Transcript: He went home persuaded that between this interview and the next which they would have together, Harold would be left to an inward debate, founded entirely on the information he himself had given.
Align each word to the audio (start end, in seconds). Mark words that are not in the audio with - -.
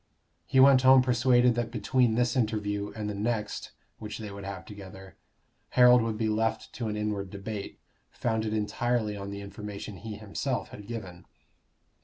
He 0.47 0.59
went 0.59 0.81
home 0.81 1.03
persuaded 1.03 1.53
that 1.53 1.69
between 1.69 2.15
this 2.15 2.35
interview 2.35 2.91
and 2.95 3.07
the 3.07 3.13
next 3.13 3.69
which 3.99 4.17
they 4.17 4.31
would 4.31 4.45
have 4.45 4.65
together, 4.65 5.15
Harold 5.77 6.01
would 6.01 6.17
be 6.17 6.27
left 6.27 6.73
to 6.73 6.87
an 6.87 6.97
inward 6.97 7.29
debate, 7.29 7.79
founded 8.09 8.51
entirely 8.51 9.15
on 9.15 9.29
the 9.29 9.41
information 9.41 9.97
he 9.97 10.15
himself 10.15 10.69
had 10.69 10.87
given. 10.87 11.27